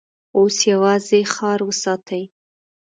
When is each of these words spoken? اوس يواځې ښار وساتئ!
اوس 0.37 0.57
يواځې 0.71 1.21
ښار 1.33 1.59
وساتئ! 1.65 2.23